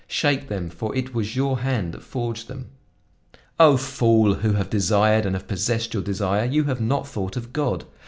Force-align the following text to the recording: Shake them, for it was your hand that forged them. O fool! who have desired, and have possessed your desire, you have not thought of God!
Shake 0.07 0.47
them, 0.49 0.71
for 0.71 0.95
it 0.95 1.13
was 1.13 1.35
your 1.35 1.59
hand 1.59 1.93
that 1.93 2.01
forged 2.01 2.47
them. 2.47 2.69
O 3.59 3.77
fool! 3.77 4.33
who 4.33 4.53
have 4.53 4.67
desired, 4.67 5.27
and 5.27 5.35
have 5.35 5.47
possessed 5.47 5.93
your 5.93 6.01
desire, 6.01 6.45
you 6.45 6.63
have 6.63 6.81
not 6.81 7.07
thought 7.07 7.37
of 7.37 7.53
God! 7.53 7.85